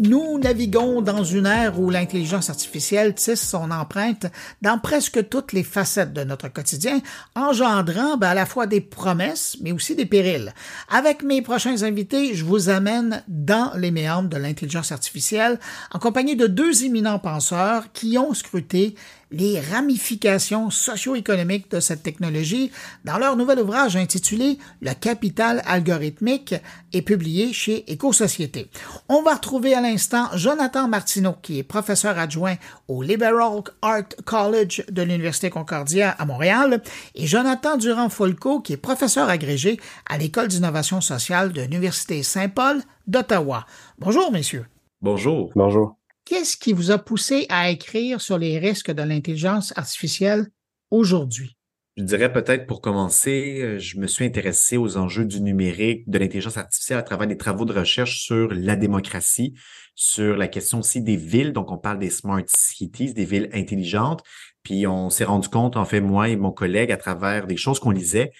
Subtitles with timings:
[0.00, 4.26] Nous naviguons dans une ère où l'intelligence artificielle tisse son empreinte
[4.62, 7.00] dans presque toutes les facettes de notre quotidien,
[7.34, 10.54] engendrant ben, à la fois des promesses, mais aussi des périls.
[10.88, 15.58] Avec mes prochains invités, je vous amène dans les méandres de l'intelligence artificielle
[15.90, 18.94] en compagnie de deux éminents penseurs qui ont scruté
[19.30, 22.70] les ramifications socio-économiques de cette technologie
[23.04, 26.54] dans leur nouvel ouvrage intitulé Le capital algorithmique
[26.92, 28.68] et publié chez Éco-Société.
[29.08, 32.56] On va retrouver à l'instant Jonathan Martineau, qui est professeur adjoint
[32.88, 36.82] au Liberal Art College de l'Université Concordia à Montréal,
[37.14, 43.66] et Jonathan Durand-Folco, qui est professeur agrégé à l'École d'innovation sociale de l'Université Saint-Paul d'Ottawa.
[43.98, 44.66] Bonjour, messieurs.
[45.00, 45.50] Bonjour.
[45.54, 45.97] Bonjour.
[46.28, 50.48] Qu'est-ce qui vous a poussé à écrire sur les risques de l'intelligence artificielle
[50.90, 51.56] aujourd'hui?
[51.96, 56.58] Je dirais peut-être pour commencer, je me suis intéressé aux enjeux du numérique, de l'intelligence
[56.58, 59.54] artificielle à travers des travaux de recherche sur la démocratie,
[59.94, 61.54] sur la question aussi des villes.
[61.54, 64.22] Donc, on parle des smart cities, des villes intelligentes.
[64.62, 67.80] Puis, on s'est rendu compte, en fait, moi et mon collègue, à travers des choses
[67.80, 68.32] qu'on lisait,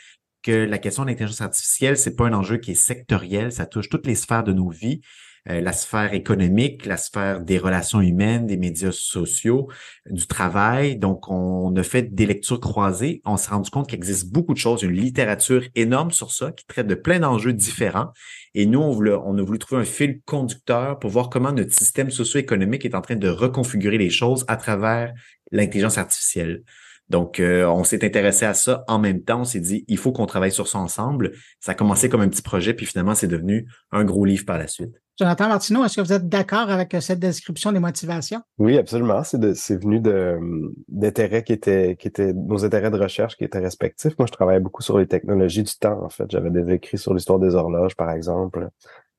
[0.43, 3.89] que la question de l'intelligence artificielle, c'est pas un enjeu qui est sectoriel, ça touche
[3.89, 5.01] toutes les sphères de nos vies.
[5.49, 9.69] Euh, la sphère économique, la sphère des relations humaines, des médias sociaux,
[10.11, 10.97] du travail.
[10.97, 13.23] Donc, on a fait des lectures croisées.
[13.25, 16.67] On s'est rendu compte qu'il existe beaucoup de choses, une littérature énorme sur ça qui
[16.67, 18.13] traite de plein d'enjeux différents.
[18.55, 22.85] Et nous, on, a voulu trouver un fil conducteur pour voir comment notre système socio-économique
[22.85, 25.13] est en train de reconfigurer les choses à travers
[25.53, 26.63] l'intelligence artificielle.
[27.11, 29.41] Donc, euh, on s'est intéressé à ça en même temps.
[29.41, 31.33] On s'est dit, il faut qu'on travaille sur ça ensemble.
[31.61, 34.59] Ça a commencé comme un petit projet, puis finalement, c'est devenu un gros livre par
[34.59, 34.95] la suite.
[35.19, 38.41] Jonathan Martineau, est-ce que vous êtes d'accord avec cette description des motivations?
[38.59, 39.25] Oui, absolument.
[39.25, 40.39] C'est, venu de,
[40.87, 44.17] d'intérêts qui étaient, qui étaient nos intérêts de recherche qui étaient respectifs.
[44.17, 46.31] Moi, je travaillais beaucoup sur les technologies du temps, en fait.
[46.31, 48.69] J'avais des écrits sur l'histoire des horloges, par exemple.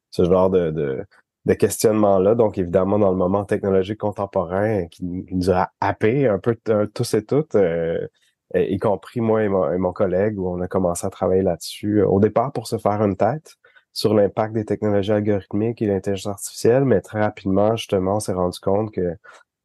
[0.10, 1.04] Ce genre de, de,
[1.50, 2.36] de questionnement-là.
[2.36, 6.56] Donc, évidemment, dans le moment technologique contemporain qui, nous a happé un peu
[6.94, 8.08] tous et toutes, euh,
[8.54, 12.04] y compris moi et mon, collègue, où on a commencé à travailler là-dessus.
[12.04, 13.56] Au départ, pour se faire une tête,
[13.94, 18.60] sur l'impact des technologies algorithmiques et l'intelligence artificielle, mais très rapidement, justement, on s'est rendu
[18.60, 19.16] compte que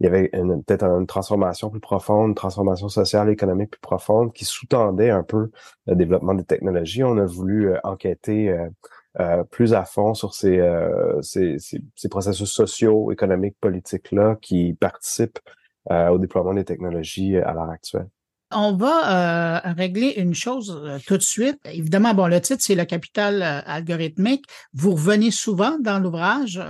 [0.01, 4.33] il y avait peut-être une transformation plus profonde, une transformation sociale et économique plus profonde
[4.33, 5.51] qui sous-tendait un peu
[5.87, 7.05] le développement des technologies.
[7.05, 8.51] On a voulu euh, enquêter
[9.21, 10.61] euh, euh, plus à fond sur ces,
[11.23, 15.39] ces, ces, processus sociaux, économiques, politiques-là qui participent
[15.91, 18.09] au déploiement des technologies à l'heure actuelle
[18.55, 21.59] on va euh, régler une chose euh, tout de suite.
[21.65, 24.45] Évidemment, bon, le titre, c'est le capital euh, algorithmique.
[24.73, 26.61] Vous revenez souvent dans l'ouvrage,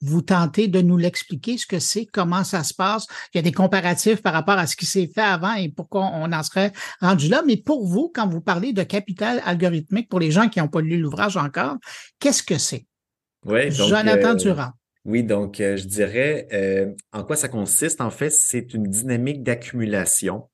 [0.00, 3.06] vous tentez de nous l'expliquer, ce que c'est, comment ça se passe.
[3.32, 6.10] Il y a des comparatifs par rapport à ce qui s'est fait avant et pourquoi
[6.14, 7.42] on en serait rendu là.
[7.46, 10.80] Mais pour vous, quand vous parlez de capital algorithmique, pour les gens qui n'ont pas
[10.80, 11.76] lu l'ouvrage encore,
[12.20, 12.86] qu'est-ce que c'est?
[13.44, 14.70] Oui, donc, Jonathan Durand.
[15.04, 18.00] Oui, donc je dirais en quoi ça consiste?
[18.00, 20.48] En fait, c'est une dynamique d'accumulation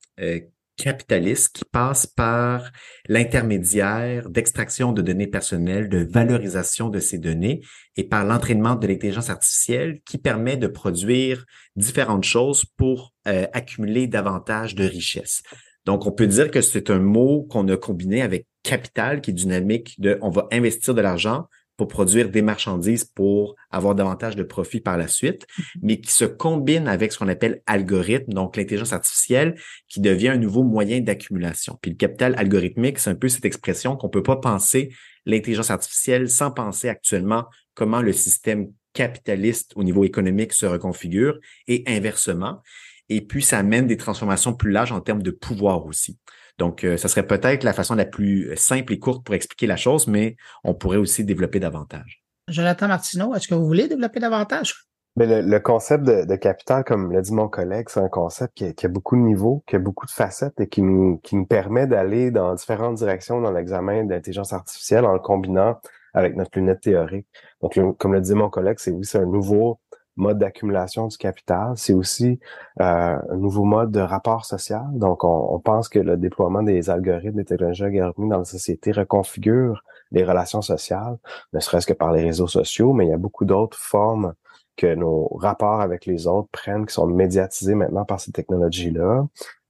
[0.79, 2.71] capitaliste qui passe par
[3.07, 7.61] l'intermédiaire d'extraction de données personnelles, de valorisation de ces données
[7.97, 11.45] et par l'entraînement de l'intelligence artificielle qui permet de produire
[11.75, 15.43] différentes choses pour euh, accumuler davantage de richesses.
[15.85, 19.33] Donc, on peut dire que c'est un mot qu'on a combiné avec capital, qui est
[19.33, 21.45] dynamique de on va investir de l'argent
[21.79, 25.79] pour produire des marchandises pour avoir davantage de profit par la suite, mm-hmm.
[25.81, 29.55] mais qui se combine avec ce qu'on appelle algorithme, donc l'intelligence artificielle,
[29.87, 31.79] qui devient un nouveau moyen d'accumulation.
[31.81, 34.93] Puis le capital algorithmique, c'est un peu cette expression qu'on peut pas penser
[35.25, 37.45] l'intelligence artificielle sans penser actuellement
[37.75, 42.61] comment le système capitaliste au niveau économique se reconfigure et inversement.
[43.07, 46.17] Et puis, ça amène des transformations plus larges en termes de pouvoir aussi.
[46.59, 49.77] Donc, euh, ça serait peut-être la façon la plus simple et courte pour expliquer la
[49.77, 52.21] chose, mais on pourrait aussi développer davantage.
[52.49, 54.89] Jonathan Martineau, est-ce que vous voulez développer davantage?
[55.15, 58.89] Mais le, concept de, capital, comme l'a dit mon collègue, c'est un concept qui a,
[58.89, 62.31] beaucoup de niveaux, qui a beaucoup de facettes et qui nous, qui nous permet d'aller
[62.31, 65.79] dans différentes directions dans l'examen d'intelligence artificielle en le combinant
[66.13, 67.27] avec notre lunette théorique.
[67.61, 69.79] Donc, comme le dit mon collègue, c'est oui, c'est un nouveau
[70.19, 71.73] mode d'accumulation du capital.
[71.75, 72.39] C'est aussi
[72.81, 74.85] euh, un nouveau mode de rapport social.
[74.93, 79.83] Donc, on, pense que le déploiement des algorithmes, des technologies algorithmiques dans la société reconfigure
[80.11, 81.17] les relations sociales,
[81.53, 84.33] ne serait-ce que par les réseaux sociaux, mais il y a beaucoup d'autres formes
[84.75, 89.25] que nos rapports avec les autres prennent, qui sont médiatisés maintenant par ces technologies-là.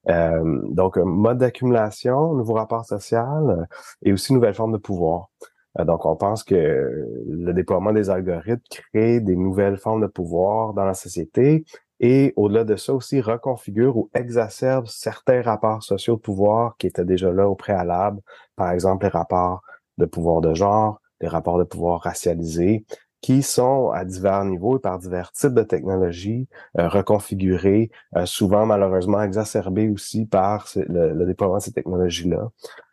[0.10, 3.66] Euh, donc, mode d'accumulation, nouveau rapport social euh,
[4.04, 5.30] et aussi nouvelle forme de pouvoir.
[5.78, 10.74] Euh, donc, on pense que le déploiement des algorithmes crée des nouvelles formes de pouvoir
[10.74, 11.66] dans la société
[12.00, 17.06] et au-delà de ça aussi reconfigure ou exacerbe certains rapports sociaux de pouvoir qui étaient
[17.06, 18.22] déjà là au préalable,
[18.56, 19.62] par exemple les rapports
[19.98, 22.86] de pouvoir de genre, les rapports de pouvoir racialisés
[23.22, 28.66] qui sont à divers niveaux et par divers types de technologies euh, reconfigurées, euh, souvent
[28.66, 32.50] malheureusement exacerbées aussi par le, déploiement de ces technologies-là.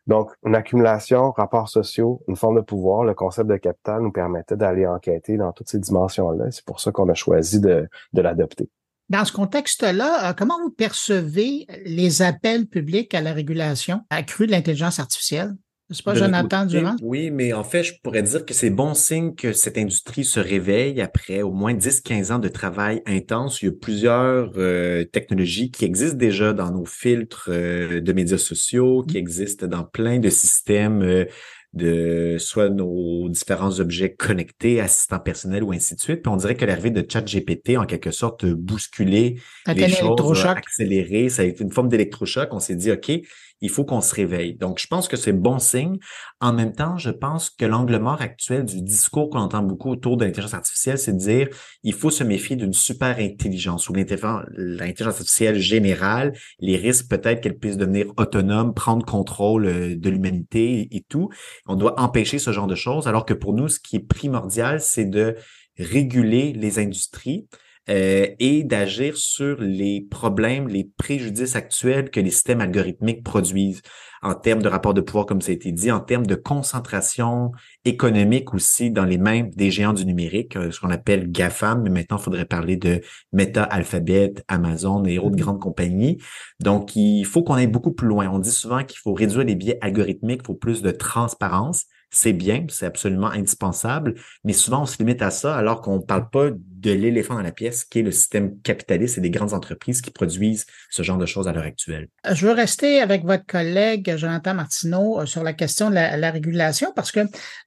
[0.06, 4.56] Donc, une accumulation, rapports sociaux, une forme de pouvoir, le concept de capital nous permettait
[4.56, 6.50] d'aller enquêter dans toutes ces dimensions-là.
[6.50, 8.68] C'est pour ça qu'on a choisi de, l'adopter.
[9.08, 14.52] Dans ce contexte-là, euh, comment vous percevez les appels publics à la régulation accrue de
[14.52, 15.54] l'intelligence artificielle?
[15.90, 16.96] C'est pas Jonathan Durand?
[17.00, 20.40] Oui, mais en fait, je pourrais dire que c'est bon signe que cette industrie se
[20.40, 23.62] réveille après au moins 10-15 ans de travail intense.
[23.62, 28.38] Il y a plusieurs euh, technologies qui existent déjà dans nos filtres euh, de médias
[28.38, 29.18] sociaux, qui mmh.
[29.18, 31.24] existent dans plein de systèmes euh,
[31.72, 36.22] de soit nos différents objets connectés, assistants personnels ou ainsi de suite.
[36.22, 39.38] Puis on dirait que l'arrivée de ChatGPT, en quelque sorte, bousculé
[39.68, 41.28] les choses, accéléré.
[41.28, 42.48] Ça a été une forme d'électrochoc.
[42.52, 43.12] On s'est dit, OK,
[43.60, 44.54] il faut qu'on se réveille.
[44.54, 45.98] Donc, je pense que c'est bon signe.
[46.40, 50.16] En même temps, je pense que l'angle mort actuel du discours qu'on entend beaucoup autour
[50.16, 51.48] de l'intelligence artificielle, c'est de dire
[51.82, 57.58] il faut se méfier d'une super intelligence ou l'intelligence artificielle générale, les risques peut-être qu'elle
[57.58, 61.30] puisse devenir autonome, prendre contrôle euh, de l'humanité et tout.
[61.66, 64.80] On doit empêcher ce genre de choses, alors que pour nous, ce qui est primordial,
[64.80, 65.36] c'est de
[65.78, 67.46] réguler les industries,
[67.88, 73.82] euh, et d'agir sur les problèmes, les préjudices actuels que les systèmes algorithmiques produisent
[74.22, 77.52] en termes de rapport de pouvoir, comme ça a été dit, en termes de concentration
[77.84, 81.90] économique aussi dans les mains des géants du numérique, euh, ce qu'on appelle GAFAM, mais
[81.90, 83.00] maintenant, il faudrait parler de
[83.32, 85.40] Meta, Alphabet, Amazon et autres mm-hmm.
[85.40, 86.18] grandes compagnies.
[86.60, 88.28] Donc, il faut qu'on aille beaucoup plus loin.
[88.28, 92.32] On dit souvent qu'il faut réduire les biais algorithmiques, il faut plus de transparence c'est
[92.32, 96.30] bien, c'est absolument indispensable, mais souvent on se limite à ça alors qu'on ne parle
[96.30, 96.50] pas
[96.86, 100.10] de l'éléphant dans la pièce qui est le système capitaliste et des grandes entreprises qui
[100.10, 102.08] produisent ce genre de choses à l'heure actuelle.
[102.30, 106.92] Je veux rester avec votre collègue Jonathan Martineau euh, sur la question de la, régulation
[106.94, 107.20] parce que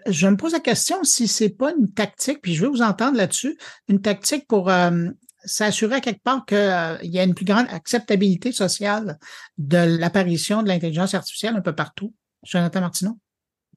[0.06, 3.18] je me pose la question si c'est pas une tactique, puis je veux vous entendre
[3.18, 3.58] là-dessus,
[3.88, 5.10] une tactique pour euh,
[5.44, 9.18] s'assurer quelque part qu'il euh, y a une plus grande acceptabilité sociale
[9.58, 12.14] de l'apparition de l'intelligence artificielle un peu partout.
[12.44, 13.18] Jonathan Martineau?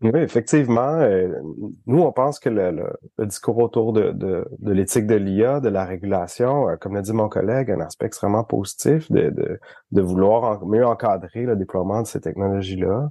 [0.03, 0.99] Oui, effectivement.
[1.01, 1.29] Euh,
[1.87, 2.85] nous, on pense que le,
[3.21, 7.29] discours autour de, de, l'éthique de l'IA, de la régulation, euh, comme l'a dit mon
[7.29, 9.33] collègue, un aspect extrêmement positif de,
[9.93, 13.11] de, vouloir mieux encadrer le déploiement de ces technologies-là.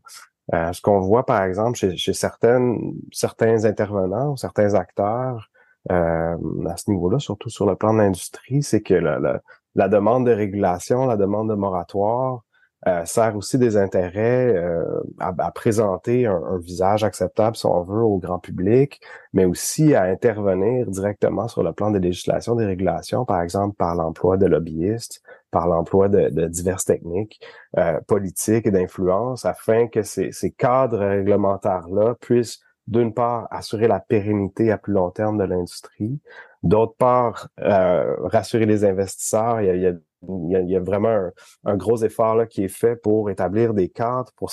[0.53, 5.49] Euh, ce qu'on voit, par exemple, chez, chez certaines, certains intervenants, certains acteurs
[5.89, 6.37] à
[6.77, 9.41] ce niveau-là, surtout sur le plan de l'industrie, c'est que la,
[9.73, 12.43] la demande de régulation, la demande de moratoire,
[12.87, 14.83] euh, sert aussi des intérêts euh,
[15.19, 19.01] à, présenter un, visage acceptable, si on veut, au grand public,
[19.33, 23.93] mais aussi à intervenir directement sur le plan des législations, des régulations, par exemple par
[23.93, 27.39] l'emploi de lobbyistes, par l'emploi de, diverses techniques
[27.77, 33.99] euh, politiques et d'influence, afin que ces, ces cadres réglementaires-là puissent d'une part, assurer la
[33.99, 36.19] pérennité à plus long terme de l'industrie,
[36.63, 39.61] d'autre part, rassurer les investisseurs.
[39.61, 41.31] Il y a, vraiment
[41.63, 44.51] un, gros effort là, qui est fait pour établir des cadres pour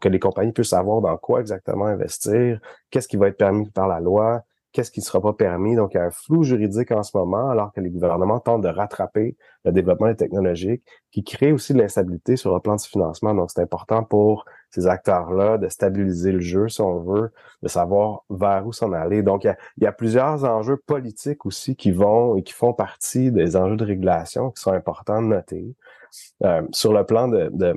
[0.00, 2.60] que les compagnies puissent savoir dans quoi exactement investir,
[2.90, 4.42] qu'est-ce qui va être permis par la loi,
[4.72, 5.74] qu'est-ce qui ne sera pas permis.
[5.74, 8.62] Donc, il y a un flou juridique en ce moment, alors que les gouvernements tentent
[8.62, 13.34] de rattraper le développement technologique, qui crée aussi de l'instabilité sur le plan du financement.
[13.34, 17.32] Donc, c'est important pour ces acteurs-là de stabiliser le jeu, si on veut,
[17.62, 19.22] de savoir vers où s'en aller.
[19.22, 23.56] Donc, il y, a, plusieurs enjeux politiques aussi qui vont et qui font partie des
[23.56, 25.74] enjeux de régulation qui sont importants de noter.
[26.42, 27.74] Euh, sur le plan de, de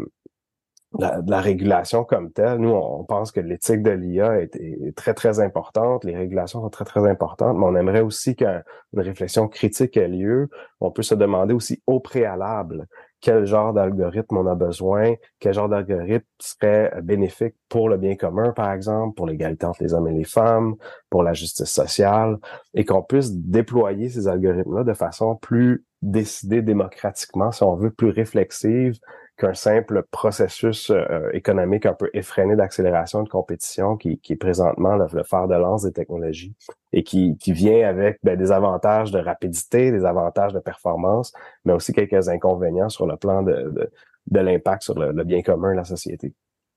[0.93, 2.59] de la, régulation comme telle.
[2.59, 6.03] Nous, on pense que l'éthique de l'IA est, très, très importante.
[6.03, 8.63] Les régulations sont très, très importantes, mais on aimerait aussi qu'une
[8.95, 10.50] réflexion critique ait lieu.
[10.79, 12.88] On peut se demander aussi au préalable
[13.21, 18.51] quel genre d'algorithme on a besoin, quel genre d'algorithme serait bénéfique pour le bien commun,
[18.51, 20.75] par exemple, pour l'égalité entre les hommes et les femmes,
[21.09, 22.38] pour la justice sociale,
[22.73, 28.09] et qu'on puisse déployer ces algorithmes-là de façon plus décidée démocratiquement, si on veut, plus
[28.09, 29.00] réflexive,
[29.37, 35.07] qu'un simple processus euh, économique un peu effréné d'accélération de compétition qui, est présentement le,
[35.11, 36.53] le, fer de lance des technologies
[36.91, 41.33] et qui, vient avec ben, des avantages de rapidité, des avantages de performance,
[41.65, 43.89] mais aussi quelques inconvénients sur le plan de,
[44.31, 46.33] l'impact sur le, le, bien commun de la société.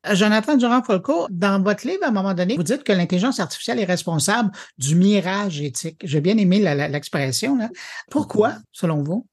[0.08, 3.80] Euh, Jonathan Durand-Folco, dans votre livre, à un moment donné, vous dites que l'intelligence artificielle
[3.80, 6.00] est responsable du mirage éthique.
[6.04, 7.58] J'ai bien aimé l'expression.
[8.10, 9.26] Pourquoi, selon vous?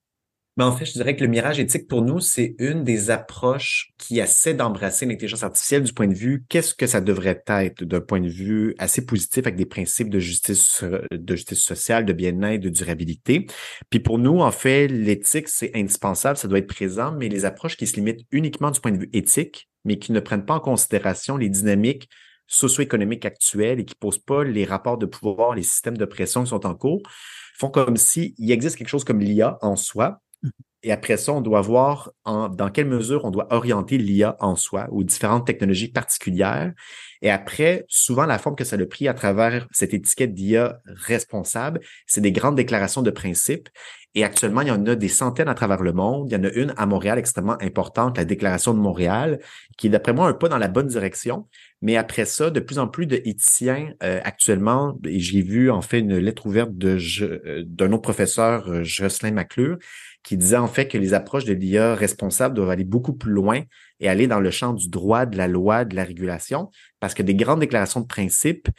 [0.56, 3.92] Ben, en fait, je dirais que le mirage éthique, pour nous, c'est une des approches
[3.98, 8.02] qui essaie d'embrasser l'intelligence artificielle du point de vue qu'est-ce que ça devrait être d'un
[8.02, 12.62] point de vue assez positif avec des principes de justice, de justice sociale, de bien-être,
[12.62, 13.48] de durabilité.
[13.90, 17.76] Puis pour nous, en fait, l'éthique, c'est indispensable, ça doit être présent, mais les approches
[17.76, 20.60] qui se limitent uniquement du point de vue éthique, mais qui ne prennent pas en
[20.60, 22.10] considération les dynamiques
[22.46, 26.50] socio-économiques actuels et qui posent pas les rapports de pouvoir, les systèmes de pression qui
[26.50, 27.02] sont en cours,
[27.58, 30.20] font comme s'il existe quelque chose comme l'IA en soi,
[30.84, 34.58] et après ça, on doit voir en, dans quelle mesure on doit orienter l'IA en
[34.58, 36.74] soi ou différentes technologies particulières.
[37.22, 41.80] Et après, souvent, la forme que ça a pris à travers cette étiquette d'IA responsable,
[42.06, 43.70] c'est des grandes déclarations de principe.
[44.16, 46.30] Et actuellement, il y en a des centaines à travers le monde.
[46.30, 49.40] Il y en a une à Montréal extrêmement importante, la Déclaration de Montréal,
[49.78, 51.48] qui est d'après moi un pas dans la bonne direction.
[51.82, 55.82] Mais après ça, de plus en plus de éthiciens euh, actuellement, et j'ai vu en
[55.82, 59.78] fait une lettre ouverte de euh, d'un autre professeur, euh, Jocelyn Maclure,
[60.24, 63.62] qui disait en fait que les approches de l'IA responsable doivent aller beaucoup plus loin
[64.00, 67.24] et aller dans le champ du droit, de la loi, de la régulation, parce que
[67.24, 68.70] des grandes déclarations de principe,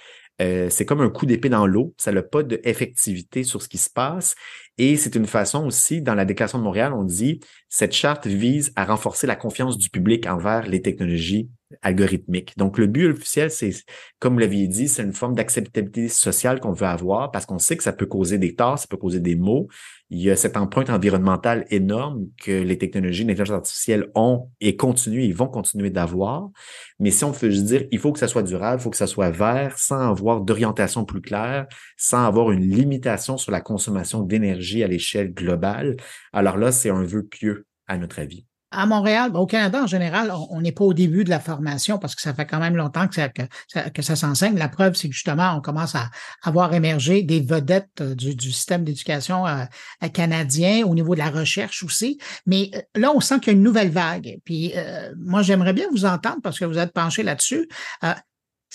[0.42, 3.78] euh, c'est comme un coup d'épée dans l'eau, ça n'a pas d'effectivité sur ce qui
[3.78, 4.34] se passe.
[4.78, 8.72] Et c'est une façon aussi, dans la Déclaration de Montréal, on dit, cette charte vise
[8.74, 11.48] à renforcer la confiance du public envers les technologies
[11.82, 12.56] algorithmiques.
[12.56, 13.70] Donc, le but officiel, c'est,
[14.18, 17.76] comme vous l'aviez dit, c'est une forme d'acceptabilité sociale qu'on veut avoir parce qu'on sait
[17.76, 19.68] que ça peut causer des torts, ça peut causer des maux,
[20.11, 25.23] il y a cette empreinte environnementale énorme que les technologies d'intelligence artificielle ont et continuent
[25.23, 26.50] et vont continuer d'avoir.
[26.99, 28.96] Mais si on veut juste dire, il faut que ça soit durable, il faut que
[28.96, 34.23] ça soit vert, sans avoir d'orientation plus claire, sans avoir une limitation sur la consommation
[34.23, 35.96] d'énergie à l'échelle globale,
[36.32, 39.87] alors là, c'est un vœu pieux à notre avis à Montréal, ben, au Canada en
[39.87, 42.76] général, on n'est pas au début de la formation parce que ça fait quand même
[42.76, 44.57] longtemps que ça, s'enseigne.
[44.57, 46.11] La preuve, c'est que justement, on commence à
[46.43, 49.64] avoir émergé des vedettes euh, du, système d'éducation euh,
[50.12, 52.19] canadien au niveau de la recherche aussi.
[52.47, 54.38] Mais euh, là, on sent qu'il y a une nouvelle vague.
[54.45, 54.75] Puis
[55.19, 57.69] moi, j'aimerais bien vous entendre parce que vous êtes penché là-dessus.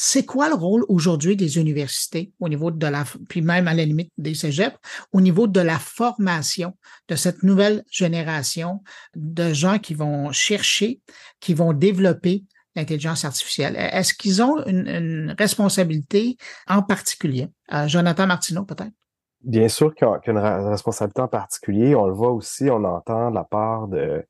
[0.02, 3.84] C'est quoi le rôle aujourd'hui des universités au niveau de la, puis même à la
[3.84, 4.78] limite des cégeps,
[5.12, 6.74] au niveau de la formation
[7.10, 8.82] de cette nouvelle génération
[9.14, 11.02] de gens qui vont chercher,
[11.42, 12.46] qui vont développer
[12.78, 13.76] l'intelligence artificielle?
[13.76, 16.38] Est-ce qu'ils ont une, responsabilité
[16.70, 17.50] en particulier?
[17.74, 18.94] Euh, Jonathan Martineau, peut-être?
[19.42, 21.94] Bien sûr qu'il y a une responsabilité en particulier.
[21.94, 24.24] On le voit aussi, on entend de la part de,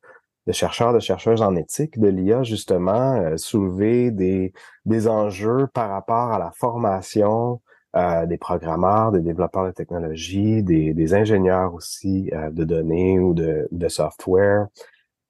[0.50, 4.52] de chercheurs, de chercheuses en éthique de l'IA, justement, euh, soulever des,
[4.84, 7.62] des enjeux par rapport à la formation
[7.96, 13.36] euh, des programmeurs, des développeurs de technologie, des, des ingénieurs aussi euh, de données ou
[13.36, 14.68] de, de software,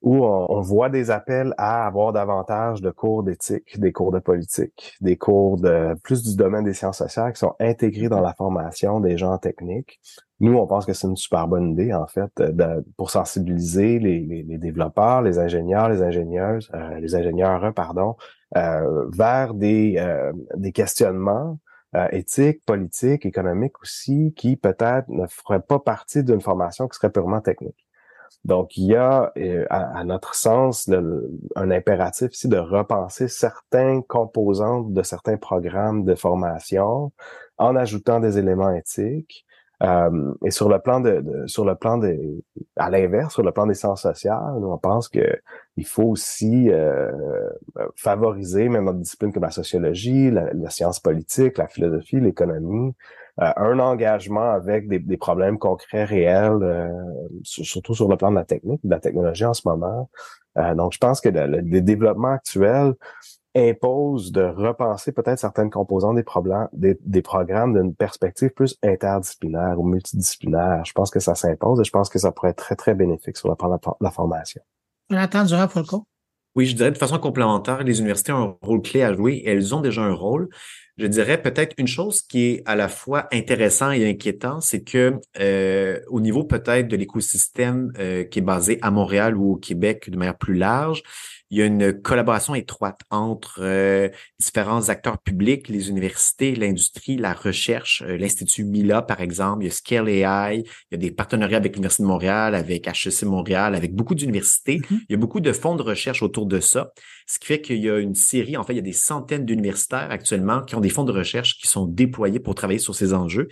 [0.02, 4.96] où on, voit des appels à avoir davantage de cours d'éthique, des cours de politique,
[5.00, 9.00] des cours de plus du domaine des sciences sociales qui sont intégrés dans la formation
[9.00, 10.00] des gens techniques.
[10.40, 14.20] Nous, on pense que c'est une super bonne idée, en fait, de, pour sensibiliser les,
[14.20, 18.16] les, développeurs, les ingénieurs, les ingénieuses, euh, les ingénieurs, pardon,
[18.56, 21.58] euh, vers des, euh, des questionnements
[22.12, 27.40] éthiques, politiques, économiques aussi, qui peut-être ne feraient pas partie d'une formation qui serait purement
[27.40, 27.89] technique.
[28.44, 30.88] Donc, il y a, euh, à, notre sens,
[31.56, 37.12] un impératif ici de repenser certains composantes de certains programmes de formation
[37.58, 39.44] en ajoutant des éléments éthiques.
[39.82, 42.42] Euh, et sur le plan de, sur le plan de,
[42.76, 45.40] à l'inverse, sur le plan des sciences sociales, on pense que
[45.76, 47.10] il faut aussi euh,
[47.96, 52.94] favoriser même notre discipline comme la sociologie, la, science politique, la philosophie, l'économie,
[53.40, 56.88] un engagement avec des, des, problèmes concrets réels, euh,
[57.42, 60.10] surtout sur le plan de la technique, de la technologie en ce moment.
[60.58, 62.94] Euh, donc, je pense que le, le, développement actuel
[63.56, 69.78] impose de repenser peut-être certaines composantes des, problèmes, des, des programmes d'une perspective plus interdisciplinaire
[69.78, 70.84] ou multidisciplinaire.
[70.84, 73.36] Je pense que ça s'impose et je pense que ça pourrait être très, très bénéfique
[73.36, 74.60] sur le plan de la, formation.
[75.08, 76.04] Jonathan Durand-Folco.
[76.56, 79.50] Oui, je dirais de façon complémentaire, les universités ont un rôle clé à jouer et
[79.50, 80.48] elles ont déjà un rôle.
[80.98, 85.14] Je dirais peut-être une chose qui est à la fois intéressant et inquiétant, c'est que
[85.38, 90.10] euh, au niveau peut-être de l'écosystème euh, qui est basé à Montréal ou au Québec
[90.10, 91.02] de manière plus large,
[91.50, 97.32] il y a une collaboration étroite entre euh, différents acteurs publics, les universités, l'industrie, la
[97.32, 101.10] recherche, euh, l'Institut Mila, par exemple, il y a Scale AI, il y a des
[101.10, 104.78] partenariats avec l'Université de Montréal, avec HEC Montréal, avec beaucoup d'universités.
[104.78, 105.00] Mm-hmm.
[105.08, 106.92] Il y a beaucoup de fonds de recherche autour de ça,
[107.26, 109.44] ce qui fait qu'il y a une série, en fait, il y a des centaines
[109.44, 113.12] d'universitaires actuellement qui ont des fonds de recherche qui sont déployés pour travailler sur ces
[113.14, 113.48] enjeux.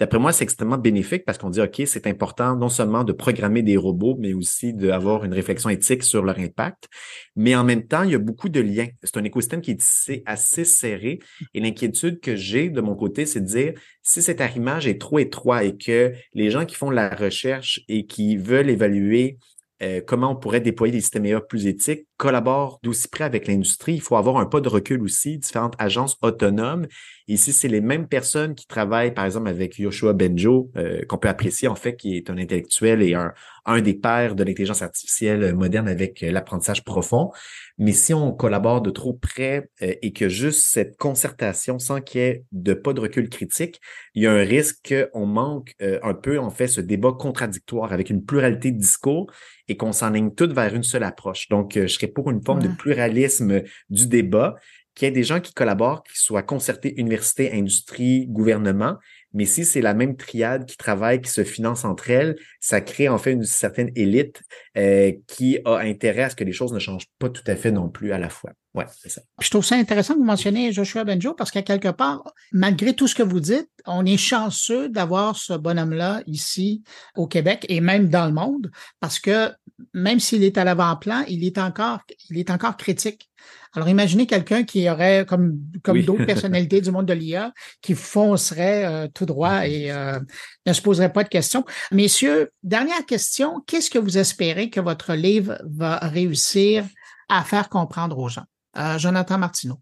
[0.00, 3.62] D'après moi, c'est extrêmement bénéfique parce qu'on dit, OK, c'est important non seulement de programmer
[3.62, 6.88] des robots, mais aussi d'avoir une réflexion éthique sur leur impact.
[7.36, 8.88] Mais en même temps, il y a beaucoup de liens.
[9.02, 11.18] C'est un écosystème qui est assez serré.
[11.52, 15.18] Et l'inquiétude que j'ai de mon côté, c'est de dire, si cet arrimage est trop
[15.18, 19.36] étroit et que les gens qui font la recherche et qui veulent évaluer
[19.82, 23.94] euh, comment on pourrait déployer des systèmes IA plus éthiques collaborent d'aussi près avec l'industrie,
[23.94, 26.86] il faut avoir un pas de recul aussi, différentes agences autonomes.
[27.28, 31.28] Ici, c'est les mêmes personnes qui travaillent, par exemple, avec Yoshua Benjo, euh, qu'on peut
[31.28, 33.32] apprécier, en fait, qui est un intellectuel et un,
[33.64, 37.30] un des pères de l'intelligence artificielle moderne avec l'apprentissage profond.
[37.78, 42.20] Mais si on collabore de trop près euh, et que juste cette concertation sans qu'il
[42.20, 43.80] y ait de pas de recul critique,
[44.14, 47.94] il y a un risque qu'on manque euh, un peu, en fait, ce débat contradictoire
[47.94, 49.32] avec une pluralité de discours
[49.66, 51.48] et qu'on s'enligne toutes vers une seule approche.
[51.48, 54.56] Donc, euh, je serais pour une forme de pluralisme du débat,
[54.94, 58.96] qu'il y ait des gens qui collaborent, qui soient concertés université, industrie, gouvernement,
[59.32, 63.08] mais si c'est la même triade qui travaille, qui se finance entre elles, ça crée
[63.08, 64.42] en fait une certaine élite
[64.76, 67.70] euh, qui a intérêt à ce que les choses ne changent pas tout à fait
[67.70, 68.52] non plus à la fois.
[68.72, 69.20] Ouais, c'est ça.
[69.40, 72.22] Je trouve ça intéressant que vous mentionniez Joshua Benjo parce qu'à quelque part,
[72.52, 76.84] malgré tout ce que vous dites, on est chanceux d'avoir ce bonhomme-là ici
[77.16, 79.50] au Québec et même dans le monde parce que
[79.92, 83.30] même s'il est à l'avant-plan, il est encore, il est encore critique.
[83.74, 88.84] Alors, imaginez quelqu'un qui aurait, comme, comme d'autres personnalités du monde de l'IA, qui foncerait
[88.84, 90.18] euh, tout droit et euh,
[90.66, 91.64] ne se poserait pas de questions.
[91.92, 93.62] Messieurs, dernière question.
[93.66, 96.84] Qu'est-ce que vous espérez que votre livre va réussir
[97.28, 98.44] à faire comprendre aux gens?
[98.76, 99.76] Euh, Jonathan Martineau.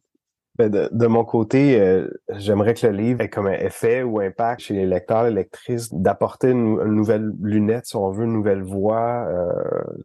[0.56, 4.62] Ben, de, mon côté, euh, j'aimerais que le livre ait comme un effet ou impact
[4.62, 9.24] chez les lecteurs et lectrices d'apporter une, nouvelle lunette, si on veut, une nouvelle voie
[9.28, 9.62] euh,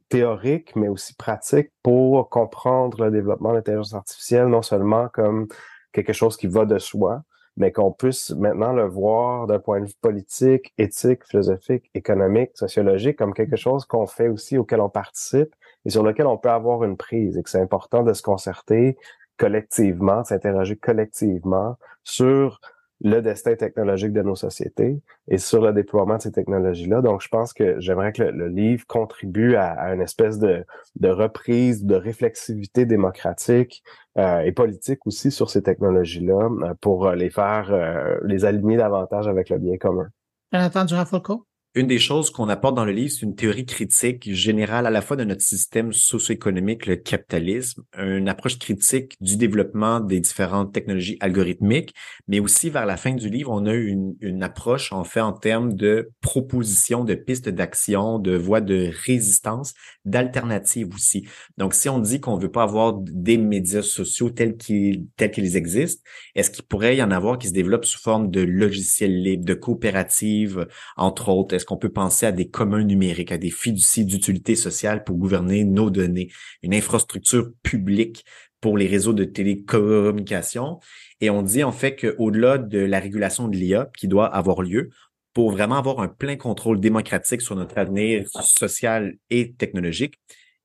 [0.09, 5.47] théorique, mais aussi pratique pour comprendre le développement de l'intelligence artificielle, non seulement comme
[5.91, 7.23] quelque chose qui va de soi,
[7.57, 13.17] mais qu'on puisse maintenant le voir d'un point de vue politique, éthique, philosophique, économique, sociologique,
[13.17, 16.83] comme quelque chose qu'on fait aussi, auquel on participe et sur lequel on peut avoir
[16.83, 18.97] une prise et que c'est important de se concerter
[19.37, 22.59] collectivement, s'interroger collectivement sur
[23.01, 27.01] le destin technologique de nos sociétés et sur le déploiement de ces technologies-là.
[27.01, 30.65] Donc, je pense que j'aimerais que le, livre contribue à, une espèce de,
[31.03, 33.83] reprise, de réflexivité démocratique
[34.17, 39.27] euh, et politique aussi sur ces technologies-là euh, pour les faire, euh, les aligner davantage
[39.27, 40.07] avec le bien commun.
[40.53, 41.45] Jonathan Durand-Folco?
[41.75, 45.01] Une des choses qu'on apporte dans le livre, c'est une théorie critique générale à la
[45.01, 51.17] fois de notre système socio-économique, le capitalisme, une approche critique du développement des différentes technologies
[51.19, 51.95] algorithmiques,
[52.27, 55.33] mais aussi vers la fin du livre, on a une, une approche en fait en
[55.33, 59.73] termes de propositions, de pistes d'action, de voies de résistance,
[60.05, 61.27] d'alternatives aussi.
[61.57, 65.55] Donc, si on dit qu'on veut pas avoir des médias sociaux tels qu'ils tels qu'ils
[65.55, 66.03] existent,
[66.35, 69.55] est-ce qu'il pourrait y en avoir qui se développent sous forme de logiciels libres, de
[69.55, 70.67] coopératives,
[70.97, 71.55] entre autres?
[71.63, 75.63] Est-ce qu'on peut penser à des communs numériques, à des fiducies d'utilité sociale pour gouverner
[75.63, 76.29] nos données,
[76.61, 78.25] une infrastructure publique
[78.59, 80.81] pour les réseaux de télécommunications?
[81.21, 84.89] Et on dit en fait qu'au-delà de la régulation de l'IA qui doit avoir lieu,
[85.33, 90.15] pour vraiment avoir un plein contrôle démocratique sur notre avenir social et technologique,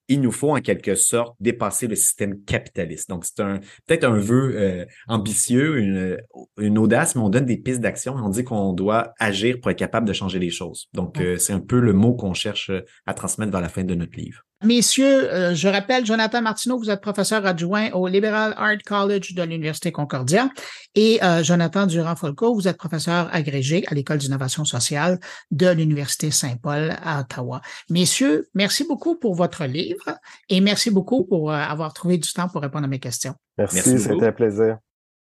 [0.08, 3.08] il nous faut en quelque sorte dépasser le système capitaliste.
[3.08, 6.18] Donc, c'est un peut-être un vœu euh, ambitieux, une,
[6.58, 9.70] une audace, mais on donne des pistes d'action et on dit qu'on doit agir pour
[9.70, 10.88] être capable de changer les choses.
[10.94, 12.70] Donc, euh, c'est un peu le mot qu'on cherche
[13.06, 14.47] à transmettre dans la fin de notre livre.
[14.64, 19.42] Messieurs, euh, je rappelle, Jonathan Martineau, vous êtes professeur adjoint au Liberal Art College de
[19.44, 20.50] l'Université Concordia
[20.96, 25.20] et euh, Jonathan Durand-Folco, vous êtes professeur agrégé à l'École d'innovation sociale
[25.52, 27.60] de l'Université Saint-Paul à Ottawa.
[27.88, 30.18] Messieurs, merci beaucoup pour votre livre
[30.48, 33.34] et merci beaucoup pour euh, avoir trouvé du temps pour répondre à mes questions.
[33.58, 34.78] Merci, merci c'était un plaisir.